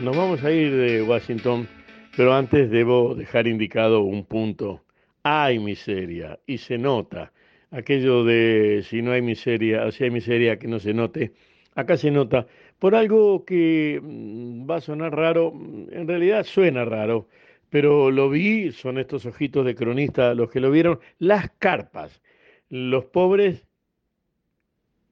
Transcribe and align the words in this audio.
Nos 0.00 0.16
vamos 0.16 0.44
a 0.44 0.52
ir 0.52 0.76
de 0.76 1.02
Washington, 1.02 1.66
pero 2.16 2.32
antes 2.32 2.70
debo 2.70 3.16
dejar 3.16 3.48
indicado 3.48 4.02
un 4.02 4.24
punto. 4.24 4.84
Hay 5.24 5.58
miseria 5.58 6.38
y 6.46 6.58
se 6.58 6.78
nota. 6.78 7.32
Aquello 7.72 8.22
de 8.22 8.84
si 8.88 9.02
no 9.02 9.10
hay 9.10 9.22
miseria, 9.22 9.90
si 9.90 10.04
hay 10.04 10.10
miseria 10.12 10.56
que 10.56 10.68
no 10.68 10.78
se 10.78 10.94
note, 10.94 11.32
acá 11.74 11.96
se 11.96 12.12
nota 12.12 12.46
por 12.78 12.94
algo 12.94 13.44
que 13.44 14.00
mm, 14.00 14.70
va 14.70 14.76
a 14.76 14.80
sonar 14.80 15.16
raro, 15.16 15.52
en 15.90 16.06
realidad 16.06 16.44
suena 16.44 16.84
raro, 16.84 17.26
pero 17.68 18.12
lo 18.12 18.30
vi, 18.30 18.70
son 18.70 18.98
estos 18.98 19.26
ojitos 19.26 19.66
de 19.66 19.74
cronista 19.74 20.32
los 20.32 20.48
que 20.48 20.60
lo 20.60 20.70
vieron, 20.70 21.00
las 21.18 21.50
carpas. 21.58 22.22
Los 22.68 23.06
pobres 23.06 23.66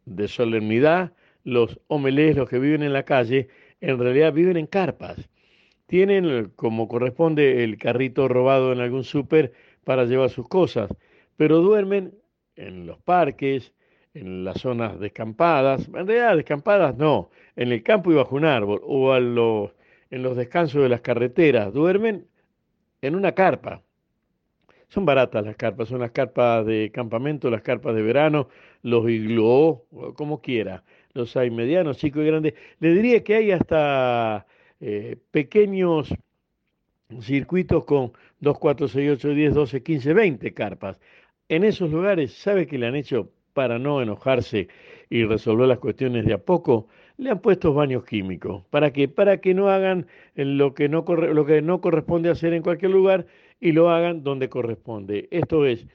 de 0.05 0.29
solemnidad, 0.29 1.12
los 1.43 1.80
homelés, 1.89 2.37
los 2.37 2.48
que 2.48 2.61
viven 2.61 2.84
en 2.84 2.93
la 2.93 3.03
calle, 3.03 3.48
en 3.80 3.98
realidad 3.98 4.32
viven 4.32 4.57
en 4.57 4.66
carpas. 4.66 5.29
Tienen, 5.86 6.50
como 6.57 6.89
corresponde, 6.89 7.62
el 7.64 7.79
carrito 7.79 8.29
robado 8.29 8.72
en 8.72 8.80
algún 8.80 9.04
súper 9.04 9.53
para 9.84 10.04
llevar 10.04 10.30
sus 10.30 10.48
cosas, 10.48 10.90
pero 11.36 11.61
duermen 11.61 12.14
en 12.57 12.86
los 12.86 12.98
parques, 12.98 13.72
en 14.14 14.44
las 14.44 14.61
zonas 14.61 14.98
descampadas, 14.98 15.86
en 15.89 16.07
realidad 16.07 16.36
descampadas 16.36 16.96
no, 16.96 17.31
en 17.54 17.70
el 17.70 17.82
campo 17.82 18.11
y 18.11 18.14
bajo 18.14 18.34
un 18.34 18.46
árbol, 18.46 18.81
o 18.82 19.14
en 19.17 19.34
los 19.34 20.36
descansos 20.36 20.82
de 20.82 20.89
las 20.89 21.03
carreteras, 21.03 21.72
duermen 21.72 22.26
en 23.03 23.14
una 23.14 23.32
carpa. 23.32 23.82
Son 24.89 25.04
baratas 25.04 25.45
las 25.45 25.56
carpas, 25.56 25.89
son 25.89 26.00
las 26.00 26.12
carpas 26.12 26.64
de 26.64 26.90
campamento, 26.93 27.50
las 27.50 27.62
carpas 27.62 27.95
de 27.95 28.03
verano, 28.03 28.48
los 28.82 29.08
igloo, 29.11 29.84
como 30.17 30.40
quiera. 30.40 30.82
Los 31.16 31.34
hay 31.36 31.50
medianos, 31.50 31.96
chicos 31.96 32.22
y 32.22 32.27
grandes. 32.27 32.55
Le 32.78 32.91
diría 32.92 33.25
que 33.25 33.36
hay 33.36 33.50
hasta 33.50 34.47
eh, 34.81 35.17
pequeños 35.31 36.14
circuitos 37.23 37.86
con 37.86 38.12
2, 38.41 38.58
4, 38.58 38.89
6, 38.89 39.11
8, 39.12 39.28
10, 39.31 39.55
12, 39.55 39.83
15, 39.83 40.12
20 40.12 40.53
carpas. 40.53 41.00
En 41.48 41.64
esos 41.64 41.91
lugares, 41.91 42.34
¿sabe 42.34 42.67
qué 42.67 42.77
le 42.77 42.86
han 42.86 42.97
hecho 42.97 43.33
para 43.55 43.78
no 43.78 44.03
enojarse 44.03 44.69
y 45.08 45.25
resolver 45.25 45.69
las 45.69 45.78
cuestiones 45.78 46.27
de 46.27 46.34
a 46.34 46.39
poco? 46.39 46.89
Le 47.17 47.30
han 47.30 47.41
puesto 47.41 47.73
baños 47.73 48.05
químicos. 48.05 48.64
¿Para 48.69 48.92
qué? 48.92 49.08
Para 49.08 49.41
que 49.41 49.55
no 49.55 49.70
hagan 49.70 50.06
lo 50.34 50.75
que 50.75 50.91
no, 50.91 51.03
lo 51.06 51.47
que 51.47 51.62
no 51.62 51.80
corresponde 51.80 52.28
hacer 52.28 52.53
en 52.53 52.62
cualquier 52.62 52.91
lugar 52.91 53.27
y 53.58 53.73
lo 53.73 53.89
hagan 53.91 54.23
donde 54.23 54.51
corresponde. 54.51 55.28
Esto 55.30 55.64
es, 55.64 55.86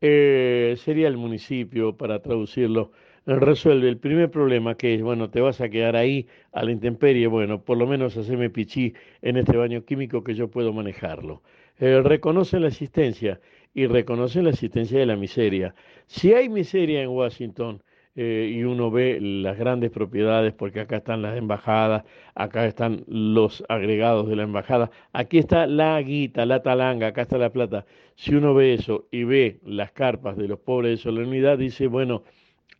eh, 0.00 0.74
sería 0.78 1.08
el 1.08 1.16
municipio, 1.16 1.96
para 1.96 2.22
traducirlo, 2.22 2.92
resuelve 3.26 3.88
el 3.88 3.98
primer 3.98 4.30
problema 4.30 4.76
que 4.76 4.94
es, 4.94 5.02
bueno, 5.02 5.30
te 5.30 5.40
vas 5.40 5.60
a 5.60 5.68
quedar 5.68 5.96
ahí 5.96 6.26
a 6.52 6.64
la 6.64 6.72
intemperie, 6.72 7.26
bueno, 7.26 7.62
por 7.62 7.78
lo 7.78 7.86
menos 7.86 8.16
haceme 8.16 8.50
pichí 8.50 8.94
en 9.22 9.36
este 9.36 9.56
baño 9.56 9.84
químico 9.84 10.24
que 10.24 10.34
yo 10.34 10.48
puedo 10.48 10.72
manejarlo. 10.72 11.42
Eh, 11.78 12.00
reconocen 12.02 12.62
la 12.62 12.68
existencia 12.68 13.40
y 13.74 13.86
reconocen 13.86 14.44
la 14.44 14.50
existencia 14.50 14.98
de 14.98 15.06
la 15.06 15.16
miseria. 15.16 15.74
Si 16.06 16.32
hay 16.34 16.48
miseria 16.48 17.02
en 17.02 17.10
Washington, 17.10 17.82
eh, 18.22 18.52
y 18.54 18.64
uno 18.64 18.90
ve 18.90 19.18
las 19.18 19.56
grandes 19.56 19.90
propiedades, 19.90 20.52
porque 20.52 20.80
acá 20.80 20.98
están 20.98 21.22
las 21.22 21.38
embajadas, 21.38 22.04
acá 22.34 22.66
están 22.66 23.02
los 23.06 23.64
agregados 23.70 24.28
de 24.28 24.36
la 24.36 24.42
embajada, 24.42 24.90
aquí 25.14 25.38
está 25.38 25.66
la 25.66 25.98
guita, 26.02 26.44
la 26.44 26.60
talanga, 26.62 27.06
acá 27.06 27.22
está 27.22 27.38
la 27.38 27.48
plata. 27.50 27.86
Si 28.16 28.34
uno 28.34 28.52
ve 28.52 28.74
eso 28.74 29.08
y 29.10 29.24
ve 29.24 29.60
las 29.64 29.92
carpas 29.92 30.36
de 30.36 30.48
los 30.48 30.58
pobres 30.58 30.90
de 30.90 30.96
solemnidad, 30.98 31.56
dice, 31.56 31.86
bueno, 31.86 32.22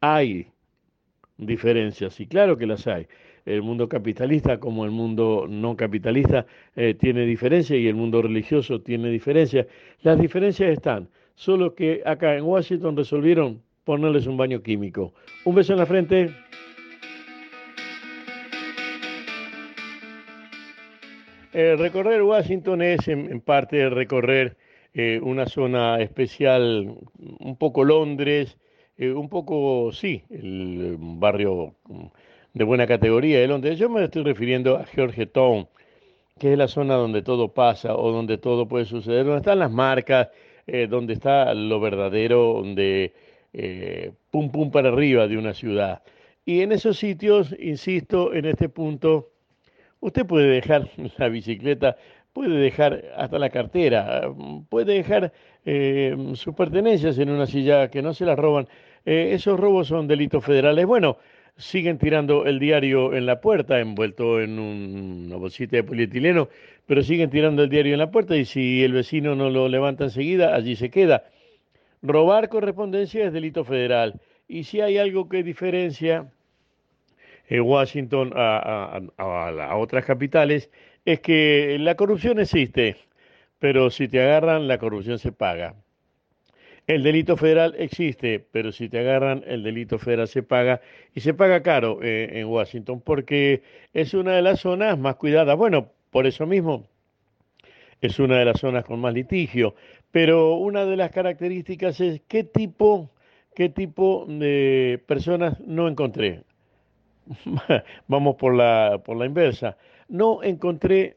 hay 0.02 0.48
diferencias, 1.38 2.20
y 2.20 2.26
claro 2.26 2.58
que 2.58 2.66
las 2.66 2.86
hay. 2.86 3.06
El 3.46 3.62
mundo 3.62 3.88
capitalista 3.88 4.60
como 4.60 4.84
el 4.84 4.90
mundo 4.90 5.46
no 5.48 5.74
capitalista 5.74 6.44
eh, 6.76 6.92
tiene 6.92 7.24
diferencias 7.24 7.78
y 7.78 7.88
el 7.88 7.94
mundo 7.94 8.20
religioso 8.20 8.82
tiene 8.82 9.08
diferencias. 9.08 9.66
Las 10.02 10.20
diferencias 10.20 10.70
están, 10.70 11.08
solo 11.34 11.74
que 11.74 12.02
acá 12.04 12.36
en 12.36 12.44
Washington 12.44 12.94
resolvieron 12.94 13.62
ponerles 13.84 14.26
un 14.26 14.36
baño 14.36 14.62
químico. 14.62 15.14
Un 15.44 15.54
beso 15.54 15.72
en 15.72 15.78
la 15.78 15.86
frente. 15.86 16.30
Eh, 21.52 21.74
recorrer 21.76 22.22
Washington 22.22 22.80
es 22.80 23.08
en, 23.08 23.40
parte 23.40 23.90
recorrer 23.90 24.56
eh, 24.94 25.18
una 25.22 25.46
zona 25.46 26.00
especial, 26.00 26.94
un 27.40 27.56
poco 27.56 27.82
Londres, 27.82 28.56
eh, 28.96 29.10
un 29.10 29.28
poco, 29.28 29.90
sí, 29.92 30.22
el 30.30 30.96
barrio 30.98 31.74
de 32.54 32.64
buena 32.64 32.86
categoría 32.86 33.40
de 33.40 33.48
Londres. 33.48 33.78
Yo 33.78 33.88
me 33.88 34.04
estoy 34.04 34.22
refiriendo 34.22 34.76
a 34.76 34.84
Georgetown, 34.84 35.68
que 36.38 36.52
es 36.52 36.58
la 36.58 36.68
zona 36.68 36.94
donde 36.94 37.22
todo 37.22 37.52
pasa 37.52 37.96
o 37.96 38.12
donde 38.12 38.38
todo 38.38 38.68
puede 38.68 38.84
suceder, 38.84 39.24
donde 39.24 39.40
están 39.40 39.58
las 39.58 39.72
marcas, 39.72 40.28
donde 40.88 41.14
está 41.14 41.52
lo 41.52 41.80
verdadero, 41.80 42.54
donde 42.54 43.12
eh, 43.52 44.12
pum 44.30 44.50
pum 44.50 44.70
para 44.70 44.88
arriba 44.88 45.28
de 45.28 45.38
una 45.38 45.54
ciudad. 45.54 46.02
Y 46.44 46.62
en 46.62 46.72
esos 46.72 46.98
sitios, 46.98 47.54
insisto, 47.58 48.34
en 48.34 48.44
este 48.46 48.68
punto, 48.68 49.30
usted 50.00 50.26
puede 50.26 50.48
dejar 50.48 50.88
la 51.18 51.28
bicicleta, 51.28 51.96
puede 52.32 52.58
dejar 52.58 53.04
hasta 53.16 53.38
la 53.38 53.50
cartera, 53.50 54.30
puede 54.68 54.94
dejar 54.94 55.32
eh, 55.64 56.16
sus 56.34 56.54
pertenencias 56.54 57.18
en 57.18 57.30
una 57.30 57.46
silla 57.46 57.90
que 57.90 58.02
no 58.02 58.14
se 58.14 58.24
las 58.24 58.38
roban. 58.38 58.68
Eh, 59.04 59.30
esos 59.34 59.58
robos 59.58 59.88
son 59.88 60.06
delitos 60.06 60.44
federales. 60.44 60.86
Bueno, 60.86 61.18
siguen 61.56 61.98
tirando 61.98 62.46
el 62.46 62.58
diario 62.58 63.14
en 63.14 63.26
la 63.26 63.40
puerta, 63.40 63.80
envuelto 63.80 64.40
en 64.40 64.58
una 64.58 65.36
bolsita 65.36 65.76
de 65.76 65.84
polietileno, 65.84 66.48
pero 66.86 67.02
siguen 67.02 67.30
tirando 67.30 67.62
el 67.62 67.70
diario 67.70 67.92
en 67.92 67.98
la 67.98 68.10
puerta 68.10 68.36
y 68.36 68.44
si 68.44 68.82
el 68.82 68.92
vecino 68.92 69.34
no 69.34 69.50
lo 69.50 69.68
levanta 69.68 70.04
enseguida, 70.04 70.54
allí 70.54 70.76
se 70.76 70.90
queda. 70.90 71.24
Robar 72.02 72.48
correspondencia 72.48 73.26
es 73.26 73.32
delito 73.32 73.64
federal. 73.64 74.20
Y 74.48 74.64
si 74.64 74.80
hay 74.80 74.98
algo 74.98 75.28
que 75.28 75.42
diferencia 75.42 76.30
en 77.48 77.62
Washington 77.62 78.32
a, 78.34 79.00
a, 79.16 79.76
otras 79.76 80.04
capitales, 80.04 80.70
es 81.04 81.20
que 81.20 81.76
la 81.80 81.96
corrupción 81.96 82.38
existe, 82.40 82.96
pero 83.58 83.90
si 83.90 84.08
te 84.08 84.22
agarran, 84.22 84.68
la 84.68 84.78
corrupción 84.78 85.18
se 85.18 85.32
paga. 85.32 85.74
El 86.86 87.02
delito 87.02 87.36
federal 87.36 87.74
existe, 87.78 88.44
pero 88.50 88.72
si 88.72 88.88
te 88.88 88.98
agarran, 88.98 89.44
el 89.46 89.62
delito 89.62 89.98
federal 89.98 90.26
se 90.26 90.42
paga 90.42 90.80
y 91.14 91.20
se 91.20 91.34
paga 91.34 91.62
caro 91.62 92.00
eh, 92.02 92.40
en 92.40 92.46
Washington 92.46 93.00
porque 93.00 93.62
es 93.92 94.14
una 94.14 94.32
de 94.32 94.42
las 94.42 94.60
zonas 94.60 94.98
más 94.98 95.16
cuidadas. 95.16 95.56
Bueno, 95.56 95.92
por 96.10 96.26
eso 96.26 96.46
mismo 96.46 96.88
es 98.00 98.18
una 98.18 98.38
de 98.38 98.44
las 98.46 98.60
zonas 98.60 98.84
con 98.84 99.00
más 99.00 99.14
litigio, 99.14 99.74
pero 100.12 100.54
una 100.54 100.84
de 100.84 100.96
las 100.96 101.10
características 101.10 102.00
es 102.00 102.20
qué 102.28 102.44
tipo, 102.44 103.10
qué 103.54 103.68
tipo 103.68 104.26
de 104.28 105.02
personas 105.06 105.60
no 105.60 105.88
encontré. 105.88 106.42
Vamos 108.08 108.36
por 108.36 108.54
la, 108.54 109.00
por 109.04 109.16
la 109.16 109.26
inversa. 109.26 109.76
No 110.08 110.42
encontré 110.42 111.16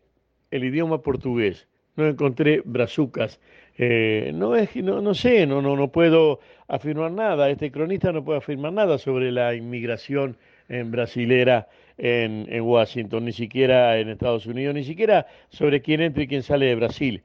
el 0.51 0.63
idioma 0.63 1.01
portugués, 1.01 1.67
no 1.95 2.07
encontré 2.07 2.61
brazucas. 2.63 3.39
Eh, 3.75 4.31
no 4.35 4.55
es 4.55 4.75
no, 4.75 5.01
no 5.01 5.15
sé, 5.15 5.47
no, 5.47 5.59
no, 5.61 5.75
no 5.75 5.91
puedo 5.91 6.39
afirmar 6.67 7.11
nada. 7.11 7.49
Este 7.49 7.71
cronista 7.71 8.11
no 8.11 8.23
puede 8.23 8.37
afirmar 8.37 8.73
nada 8.73 8.99
sobre 8.99 9.31
la 9.31 9.55
inmigración 9.55 10.37
en 10.69 10.91
brasilera 10.91 11.67
en, 11.97 12.45
en, 12.49 12.61
Washington, 12.61 13.25
ni 13.25 13.31
siquiera 13.31 13.97
en 13.97 14.09
Estados 14.09 14.45
Unidos, 14.45 14.75
ni 14.75 14.83
siquiera 14.83 15.25
sobre 15.49 15.81
quién 15.81 16.01
entra 16.01 16.23
y 16.23 16.27
quién 16.27 16.43
sale 16.43 16.67
de 16.67 16.75
Brasil. 16.75 17.23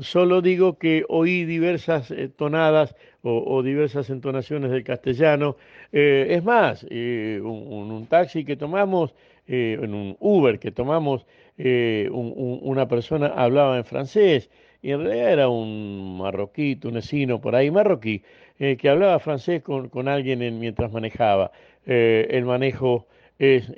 Solo 0.00 0.42
digo 0.42 0.76
que 0.76 1.04
oí 1.08 1.44
diversas 1.44 2.10
eh, 2.10 2.28
tonadas 2.28 2.96
o, 3.22 3.62
diversas 3.62 4.10
entonaciones 4.10 4.70
del 4.70 4.82
castellano. 4.84 5.56
Eh, 5.92 6.26
es 6.30 6.44
más, 6.44 6.84
eh, 6.90 7.40
un, 7.42 8.06
taxi 8.08 8.44
que 8.44 8.56
tomamos, 8.56 9.14
en 9.46 9.94
un 9.94 10.16
Uber 10.20 10.58
que 10.58 10.72
tomamos, 10.72 11.26
una 11.56 12.88
persona 12.88 13.28
hablaba 13.28 13.76
en 13.78 13.84
francés 13.84 14.50
y 14.82 14.90
en 14.90 15.04
realidad 15.04 15.32
era 15.32 15.48
un 15.48 16.18
marroquí, 16.18 16.76
tunecino, 16.76 17.40
por 17.40 17.54
ahí, 17.54 17.70
marroquí, 17.70 18.22
que 18.58 18.88
hablaba 18.88 19.18
francés 19.18 19.62
con, 19.62 19.88
con 19.90 20.08
alguien 20.08 20.58
mientras 20.58 20.92
manejaba. 20.92 21.52
el 21.86 22.44
manejo 22.44 23.06
es, 23.38 23.72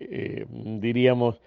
diríamos, 0.80 1.40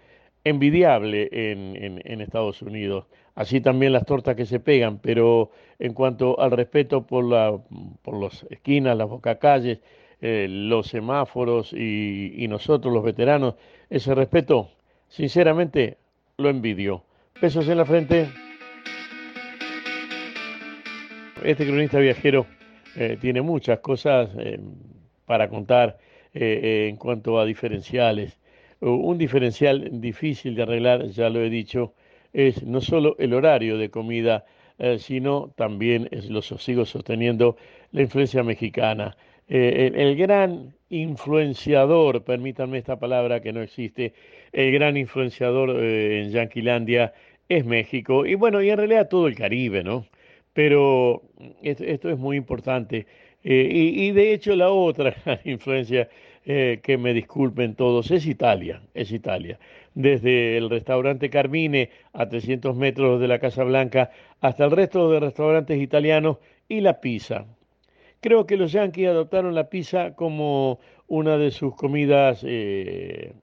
envidiable 0.44 1.30
en, 1.31 2.01
en, 2.04 2.21
Estados 2.21 2.62
Unidos. 2.62 3.06
Así 3.39 3.62
también 3.62 3.94
las 3.94 4.06
tortas 4.06 4.36
que 4.36 4.45
se 4.45 4.59
pegan, 4.59 5.00
pero 5.00 5.51
en 5.80 5.94
cuanto 5.94 6.41
al 6.41 6.51
respeto 6.51 7.07
por, 7.07 7.24
la, 7.24 7.57
por 8.01 8.21
las 8.21 8.44
esquinas, 8.50 8.97
las 8.97 9.07
bocacalles, 9.07 9.80
eh, 10.19 10.47
los 10.50 10.88
semáforos 10.88 11.71
y, 11.71 12.45
nosotros 12.50 12.94
los 12.94 13.01
veteranos, 13.01 13.56
ese 13.89 14.13
respeto, 14.13 14.71
sinceramente, 15.07 16.00
lo 16.36 16.50
envidio. 16.50 17.06
Pesos 17.39 17.69
en 17.69 17.77
la 17.77 17.86
frente. 17.86 18.30
Este 21.42 21.65
cronista 21.65 21.97
viajero 22.00 22.45
eh, 22.97 23.18
tiene 23.21 23.42
muchas 23.42 23.80
cosas 23.80 24.31
eh, 24.38 24.59
para 25.25 25.47
contar 25.47 25.97
en 26.33 26.97
cuanto 26.97 27.39
a 27.39 27.45
diferenciales 27.45 28.38
un 28.81 29.18
diferencial 29.18 30.01
difícil 30.01 30.56
de 30.56 30.63
arreglar, 30.63 31.07
ya 31.07 31.30
lo 31.30 31.42
he 31.42 31.50
dicho, 31.50 31.94
es 32.34 32.64
no 32.64 32.81
solo 32.81 33.16
el 33.20 33.34
horario 33.34 33.78
de 33.78 33.90
comida, 33.90 34.46
eh, 34.78 34.98
sino 35.00 35.52
también, 35.56 36.08
es, 36.12 36.30
lo 36.30 36.42
sigo 36.42 36.86
sosteniendo, 36.86 37.58
la 37.92 38.02
influencia 38.02 38.44
mexicana. 38.44 39.18
Eh, 39.48 39.92
el, 39.96 40.16
gran 40.16 40.74
influenciador, 40.90 42.24
permítanme 42.24 42.78
esta 42.78 43.00
palabra 43.00 43.42
que 43.42 43.52
no 43.52 43.62
existe, 43.62 44.14
el 44.52 44.72
gran 44.72 44.96
influenciador 44.96 45.72
eh, 45.72 46.22
en 46.24 46.31
Yanquilandia 46.31 47.14
es 47.50 47.66
México 47.66 48.26
y 48.26 48.36
bueno, 48.36 48.62
y 48.62 48.70
en 48.70 48.78
realidad 48.78 49.10
todo 49.10 49.28
el 49.28 49.36
Caribe, 49.36 49.84
¿no? 49.84 50.06
Pero 50.54 51.24
esto, 51.64 52.10
es 52.10 52.18
muy 52.18 52.38
importante. 52.38 53.08
y, 53.44 54.08
y, 54.08 54.12
de 54.12 54.34
hecho 54.34 54.56
la 54.56 54.70
otra 54.70 55.16
influencia 55.46 56.10
eh, 56.51 56.80
que 56.81 56.98
me 56.98 57.13
disculpen 57.13 57.75
todos, 57.75 58.10
es 58.10 58.25
Italia, 58.25 58.81
es 58.96 59.12
Italia. 59.12 59.60
Desde 59.94 60.57
el 60.57 60.72
restaurante 60.72 61.30
Carmine 61.30 61.92
a 62.12 62.28
300 62.28 62.75
metros 62.75 63.22
de 63.22 63.28
la 63.28 63.38
Casa 63.38 63.63
Blanca 63.63 64.10
hasta 64.42 64.66
el 64.66 64.72
resto 64.72 65.12
de 65.12 65.19
restaurantes 65.19 65.80
italianos 65.80 66.38
y 66.68 66.81
la 66.81 67.01
pizza. 67.01 67.46
Creo 68.19 68.48
que 68.48 68.57
los 68.57 68.72
yanquis 68.72 69.10
adoptaron 69.10 69.54
la 69.54 69.69
pizza 69.69 70.16
como 70.16 70.80
una 71.07 71.38
de 71.38 71.51
sus 71.51 71.75
comidas 71.75 72.44
eh, 72.44 73.34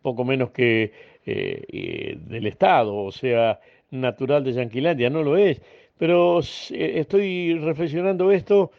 poco 0.00 0.24
menos 0.24 0.50
que 0.50 0.92
eh, 1.26 2.16
del 2.26 2.46
Estado, 2.46 2.96
o 2.96 3.12
sea, 3.12 3.60
natural 3.90 4.44
de 4.44 4.54
Yanquilandia, 4.54 5.10
no 5.10 5.22
lo 5.22 5.36
es. 5.36 5.60
Pero 5.98 6.40
estoy 6.70 7.58
reflexionando 7.58 8.32
esto 8.32 8.70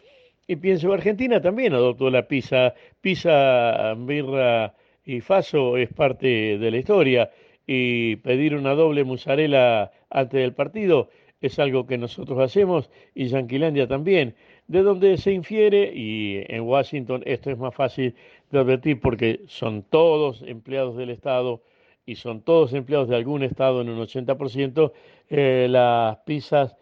y 0.46 0.56
pienso, 0.56 0.92
Argentina 0.92 1.40
también 1.40 1.72
adoptó 1.72 2.10
la 2.10 2.26
pizza, 2.26 2.74
pizza, 3.00 3.94
birra 3.94 4.74
y 5.04 5.20
faso 5.20 5.76
es 5.76 5.92
parte 5.92 6.58
de 6.58 6.70
la 6.70 6.78
historia. 6.78 7.30
Y 7.66 8.16
pedir 8.16 8.56
una 8.56 8.74
doble 8.74 9.04
mozzarella 9.04 9.92
antes 10.10 10.40
del 10.40 10.52
partido 10.52 11.10
es 11.40 11.58
algo 11.58 11.86
que 11.86 11.98
nosotros 11.98 12.38
hacemos 12.40 12.90
y 13.14 13.26
Yanquilandia 13.26 13.86
también. 13.86 14.34
De 14.66 14.82
donde 14.82 15.16
se 15.16 15.32
infiere, 15.32 15.92
y 15.94 16.44
en 16.48 16.62
Washington 16.62 17.22
esto 17.24 17.50
es 17.50 17.58
más 17.58 17.74
fácil 17.74 18.14
de 18.50 18.58
advertir 18.58 19.00
porque 19.00 19.40
son 19.46 19.82
todos 19.82 20.42
empleados 20.42 20.96
del 20.96 21.10
Estado 21.10 21.62
y 22.04 22.16
son 22.16 22.42
todos 22.42 22.72
empleados 22.72 23.08
de 23.08 23.16
algún 23.16 23.42
Estado 23.42 23.80
en 23.80 23.90
un 23.90 24.00
80%, 24.00 24.92
eh, 25.30 25.66
las 25.70 26.18
pizzas 26.18 26.76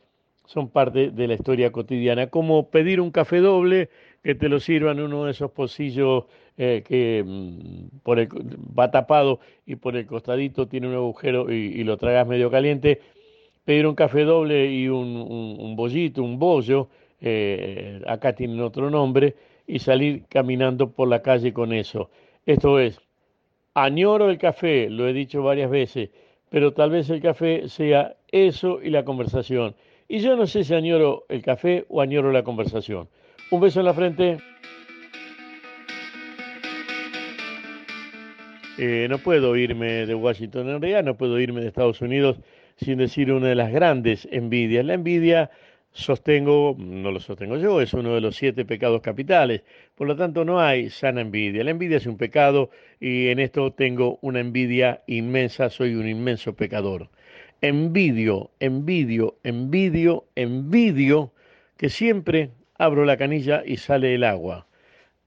son 0.50 0.68
parte 0.68 1.12
de 1.12 1.28
la 1.28 1.34
historia 1.34 1.70
cotidiana, 1.70 2.26
como 2.26 2.70
pedir 2.70 3.00
un 3.00 3.12
café 3.12 3.38
doble 3.38 3.88
que 4.24 4.34
te 4.34 4.48
lo 4.48 4.58
sirvan 4.58 4.98
uno 4.98 5.26
de 5.26 5.30
esos 5.30 5.52
pocillos 5.52 6.24
eh, 6.58 6.82
que 6.84 7.22
mm, 7.24 8.00
por 8.02 8.18
el, 8.18 8.28
va 8.76 8.90
tapado 8.90 9.38
y 9.64 9.76
por 9.76 9.96
el 9.96 10.06
costadito 10.06 10.66
tiene 10.66 10.88
un 10.88 10.94
agujero 10.94 11.52
y, 11.52 11.84
lo 11.84 11.96
tragas 11.98 12.26
medio 12.26 12.50
caliente, 12.50 13.00
pedir 13.64 13.86
un 13.86 13.94
café 13.94 14.24
doble 14.24 14.72
y 14.72 14.88
un, 14.88 15.06
un, 15.16 15.76
bollito, 15.76 16.24
un 16.24 16.40
bollo, 16.40 16.88
eh, 17.20 18.02
acá 18.08 18.32
tienen 18.32 18.60
otro 18.60 18.90
nombre, 18.90 19.36
y 19.68 19.78
salir 19.78 20.24
caminando 20.28 20.90
por 20.90 21.06
la 21.06 21.22
calle 21.22 21.52
con 21.52 21.72
eso. 21.72 22.10
Esto 22.44 22.80
es, 22.80 22.98
añoro 23.74 24.30
el 24.30 24.38
café, 24.38 24.90
lo 24.90 25.06
he 25.06 25.12
dicho 25.12 25.44
varias 25.44 25.70
veces, 25.70 26.10
pero 26.48 26.72
tal 26.72 26.90
vez 26.90 27.08
el 27.08 27.22
café 27.22 27.68
sea 27.68 28.16
eso 28.32 28.80
y 28.82 28.90
la 28.90 29.04
conversación. 29.04 29.76
Y 30.12 30.18
yo 30.18 30.34
no 30.34 30.48
sé 30.48 30.64
si 30.64 30.74
añoro 30.74 31.24
el 31.28 31.40
café 31.40 31.84
o 31.88 32.00
añoro 32.00 32.32
la 32.32 32.42
conversación. 32.42 33.08
Un 33.52 33.60
beso 33.60 33.78
en 33.78 33.86
la 33.86 33.94
frente. 33.94 34.38
Eh, 38.76 39.06
no 39.08 39.18
puedo 39.18 39.54
irme 39.54 40.06
de 40.06 40.14
Washington 40.16 40.68
en 40.68 40.80
realidad, 40.80 41.04
no 41.04 41.16
puedo 41.16 41.38
irme 41.38 41.60
de 41.60 41.68
Estados 41.68 42.00
Unidos 42.00 42.40
sin 42.76 42.98
decir 42.98 43.30
una 43.30 43.46
de 43.46 43.54
las 43.54 43.70
grandes 43.70 44.26
envidias. 44.32 44.84
La 44.84 44.94
envidia, 44.94 45.52
sostengo, 45.92 46.74
no 46.76 47.12
lo 47.12 47.20
sostengo 47.20 47.56
yo, 47.56 47.80
es 47.80 47.94
uno 47.94 48.12
de 48.12 48.20
los 48.20 48.34
siete 48.34 48.64
pecados 48.64 49.02
capitales. 49.02 49.62
Por 49.94 50.08
lo 50.08 50.16
tanto, 50.16 50.44
no 50.44 50.60
hay 50.60 50.90
sana 50.90 51.20
envidia. 51.20 51.62
La 51.62 51.70
envidia 51.70 51.98
es 51.98 52.06
un 52.06 52.16
pecado 52.16 52.70
y 52.98 53.28
en 53.28 53.38
esto 53.38 53.74
tengo 53.74 54.18
una 54.22 54.40
envidia 54.40 55.04
inmensa, 55.06 55.70
soy 55.70 55.94
un 55.94 56.08
inmenso 56.08 56.56
pecador 56.56 57.10
envidio, 57.62 58.50
envidio, 58.60 59.36
envidio, 59.44 60.24
envidio 60.34 61.32
que 61.76 61.88
siempre 61.88 62.50
abro 62.78 63.04
la 63.04 63.16
canilla 63.16 63.62
y 63.64 63.76
sale 63.76 64.14
el 64.14 64.24
agua, 64.24 64.66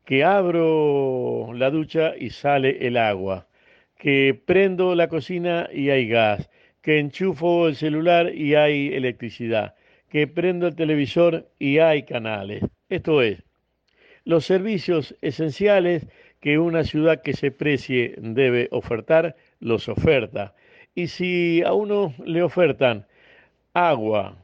que 0.06 0.24
abro 0.24 1.52
la 1.54 1.70
ducha 1.70 2.14
y 2.18 2.32
sale 2.32 2.88
el 2.88 2.98
agua, 2.98 3.48
que 3.98 4.40
prendo 4.46 4.96
la 4.96 5.08
cocina 5.08 5.70
y 5.72 5.90
hay 5.90 6.08
gas, 6.08 6.50
que 6.82 7.00
enchufo 7.00 7.68
el 7.68 7.76
celular 7.76 8.34
y 8.34 8.56
hay 8.56 8.94
electricidad, 8.94 9.76
que 10.10 10.28
prendo 10.28 10.68
el 10.68 10.76
televisor 10.76 11.50
y 11.60 11.78
hay 11.78 12.04
canales. 12.04 12.64
Esto 12.90 13.22
es, 13.22 13.44
los 14.26 14.46
servicios 14.46 15.16
esenciales 15.22 16.08
que 16.40 16.60
una 16.60 16.84
ciudad 16.84 17.22
que 17.22 17.34
se 17.34 17.52
precie 17.52 18.16
debe 18.18 18.68
ofertar, 18.72 19.36
los 19.60 19.88
oferta 19.88 20.54
y 20.96 21.08
si 21.08 21.64
a 21.64 21.74
uno 21.74 22.14
le 22.26 22.44
ofertan 22.44 23.06
agua, 23.74 24.38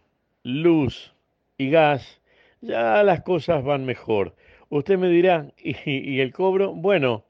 luz 0.43 1.13
y 1.57 1.69
gas, 1.69 2.21
ya 2.61 3.03
las 3.03 3.21
cosas 3.21 3.63
van 3.63 3.85
mejor. 3.85 4.35
Usted 4.69 4.97
me 4.97 5.09
dirá, 5.09 5.47
¿y, 5.57 6.19
el 6.19 6.31
cobro? 6.33 6.73
Bueno, 6.73 7.25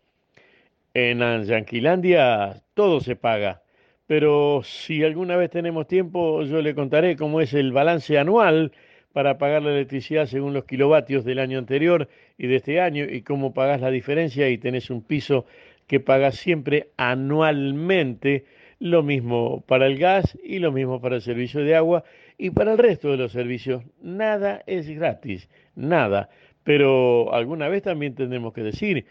en 0.93 1.19
Yanquilandia 1.43 2.61
todo 2.73 3.01
se 3.01 3.15
paga, 3.15 3.61
pero 4.07 4.61
si 4.63 5.03
alguna 5.03 5.35
vez 5.35 5.49
tenemos 5.49 5.87
tiempo, 5.87 6.43
yo 6.43 6.61
le 6.61 6.75
contaré 6.75 7.15
cómo 7.15 7.41
es 7.41 7.53
el 7.53 7.71
balance 7.71 8.17
anual 8.17 8.71
para 9.13 9.37
pagar 9.37 9.63
la 9.63 9.71
electricidad 9.71 10.27
según 10.27 10.53
los 10.53 10.65
kilovatios 10.65 11.25
del 11.25 11.39
año 11.39 11.57
anterior 11.59 12.07
y 12.37 12.47
de 12.47 12.57
este 12.57 12.79
año 12.79 13.05
y 13.05 13.21
cómo 13.21 13.53
pagas 13.53 13.81
la 13.81 13.91
diferencia 13.91 14.49
y 14.49 14.57
tenés 14.57 14.89
un 14.89 15.01
piso 15.01 15.45
que 15.87 15.99
pagas 15.99 16.35
siempre 16.35 16.91
anualmente 16.97 18.45
lo 18.79 19.03
mismo 19.03 19.61
para 19.67 19.87
el 19.87 19.97
gas 19.97 20.37
y 20.41 20.59
lo 20.59 20.71
mismo 20.71 21.01
para 21.01 21.17
el 21.17 21.21
servicio 21.21 21.63
de 21.63 21.75
agua 21.75 22.03
y 22.37 22.49
para 22.51 22.71
el 22.71 22.77
resto 22.77 23.11
de 23.11 23.17
los 23.17 23.31
servicios. 23.33 23.83
Nada 24.01 24.63
es 24.65 24.89
gratis, 24.89 25.49
nada. 25.75 26.29
Pero 26.63 27.33
alguna 27.33 27.67
vez 27.67 27.83
también 27.83 28.15
tenemos 28.15 28.53
que 28.53 28.63
decir, 28.63 29.05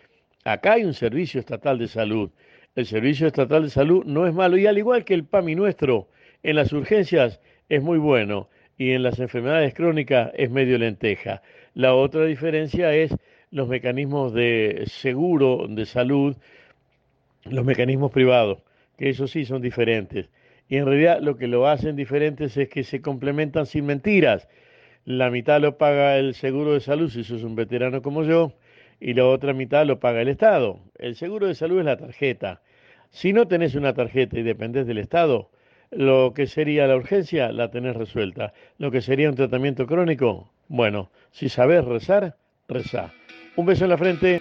acá 0.45 0.75
hay 0.75 0.85
un 0.85 0.95
servicio 0.95 1.39
estatal 1.39 1.79
de 1.79 1.89
salud. 1.89 2.31
El 2.75 2.87
servicio 2.87 3.27
estatal 3.27 3.65
de 3.65 3.71
salud 3.71 4.05
no 4.05 4.27
es 4.27 4.33
malo 4.33 4.57
y 4.57 4.67
al 4.67 4.79
igual 4.79 5.05
que 5.05 5.15
el 5.15 5.25
PAMI 5.25 5.55
nuestro, 5.55 6.09
en 6.43 6.57
las 6.57 6.73
urgencias 6.73 7.41
es 7.69 7.83
muy 7.83 7.99
bueno 7.99 8.49
y 8.79 8.93
en 8.93 9.03
las 9.03 9.19
enfermedades 9.19 9.75
crónicas 9.75 10.31
es 10.35 10.51
medio 10.51 10.79
lenteja. 10.79 11.43
La 11.75 11.95
otra 11.95 12.25
diferencia 12.25 12.95
es 12.95 13.15
los 13.51 13.69
mecanismos 13.69 14.33
de 14.33 14.85
seguro 14.87 15.67
de 15.69 15.85
salud, 15.85 16.37
los 17.45 17.65
mecanismos 17.65 18.13
privados 18.13 18.63
que 18.99 19.09
eso 19.09 19.27
sí 19.27 19.47
son 19.47 19.63
diferentes. 19.63 20.29
Y 20.69 20.77
en 20.77 20.85
realidad 20.85 21.21
lo 21.23 21.37
que 21.37 21.47
lo 21.47 21.67
hacen 21.67 21.97
diferentes 21.97 22.57
es 22.57 22.69
que 22.69 22.85
se 22.85 23.01
complementan 23.01 23.65
sin 23.65 23.87
mentiras. 23.87 24.49
La 25.07 25.31
mitad 25.31 25.61
lo 25.61 25.79
paga 25.79 26.19
el 26.19 26.35
seguro 26.35 26.75
de 26.75 26.81
salud 26.81 27.09
si 27.09 27.25
sos 27.25 27.43
un 27.43 27.55
veterano 27.55 28.03
como 28.03 28.25
yo 28.25 28.53
y 29.01 29.15
la 29.15 29.25
otra 29.25 29.55
mitad 29.55 29.87
lo 29.87 30.01
paga 30.01 30.21
el 30.21 30.29
Estado. 30.29 30.81
El 30.99 31.15
seguro 31.15 31.47
de 31.47 31.55
salud 31.55 31.79
es 31.79 31.87
la 31.87 31.97
tarjeta. 31.97 32.61
Si 33.11 33.33
no 33.33 33.49
tenés 33.49 33.75
una 33.75 33.95
tarjeta 33.95 34.39
y 34.39 34.43
dependés 34.43 34.87
del 34.87 34.99
Estado, 34.99 35.51
lo 35.91 36.35
que 36.35 36.47
sería 36.47 36.87
la 36.87 36.97
urgencia 36.97 37.51
la 37.53 37.71
tenés 37.71 37.97
resuelta. 37.97 38.53
Lo 38.77 38.91
que 38.91 39.01
sería 39.01 39.31
un 39.31 39.37
tratamiento 39.37 39.87
crónico, 39.87 40.53
bueno, 40.67 41.11
si 41.31 41.49
sabés 41.49 41.85
rezar, 41.85 42.37
rezá. 42.69 43.15
Un 43.57 43.65
beso 43.65 43.85
en 43.85 43.91
la 43.91 43.97
frente. 43.99 44.41